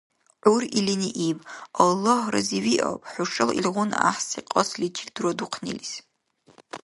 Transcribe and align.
ГӀур 0.43 0.63
илини 0.79 1.11
иб:– 1.29 1.39
Аллагь 1.81 2.29
разивиаб 2.33 2.99
хӀуша 3.11 3.43
илгъуна 3.59 3.97
гӀяхӀси 4.01 4.39
кьасличил 4.51 5.09
дурадухънилис. 5.13 5.93